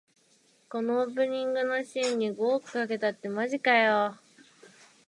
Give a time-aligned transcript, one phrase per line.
[0.67, 4.15] このオープニングのシーンに五億かけたってマジかよ